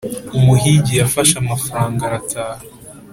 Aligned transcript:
umuhigi 0.37 0.93
yafashe 1.01 1.33
amafaranga 1.37 2.01
arataha. 2.07 2.61